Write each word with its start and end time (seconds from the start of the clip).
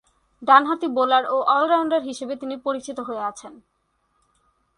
ডানহাতি 0.41 0.87
বোলার 0.87 1.23
ও 1.25 1.37
অল-রাউন্ডার 1.47 2.01
হিসেবে 2.01 2.33
তিনি 2.35 2.55
পরিচিত 2.57 2.97
হয়ে 2.99 3.23
আছেন। 3.23 3.53